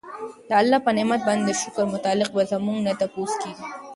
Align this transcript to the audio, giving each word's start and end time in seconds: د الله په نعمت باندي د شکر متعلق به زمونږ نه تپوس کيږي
د 0.47 0.49
الله 0.61 0.79
په 0.85 0.91
نعمت 0.97 1.21
باندي 1.27 1.45
د 1.55 1.59
شکر 1.61 1.85
متعلق 1.93 2.29
به 2.35 2.43
زمونږ 2.51 2.77
نه 2.87 2.93
تپوس 2.99 3.31
کيږي 3.41 3.65